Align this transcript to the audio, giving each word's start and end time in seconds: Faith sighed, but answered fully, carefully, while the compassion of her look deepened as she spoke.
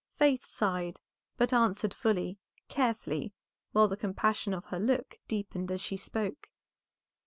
Faith 0.15 0.43
sighed, 0.43 0.99
but 1.37 1.53
answered 1.53 1.93
fully, 1.93 2.39
carefully, 2.67 3.35
while 3.71 3.87
the 3.87 3.95
compassion 3.95 4.51
of 4.51 4.65
her 4.65 4.79
look 4.79 5.19
deepened 5.27 5.71
as 5.71 5.79
she 5.79 5.95
spoke. 5.95 6.49